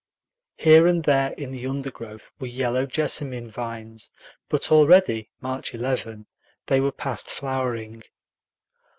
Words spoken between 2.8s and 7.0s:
jessamine vines, but already March 11 they were